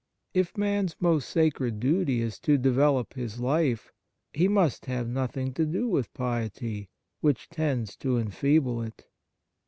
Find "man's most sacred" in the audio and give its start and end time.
0.57-1.79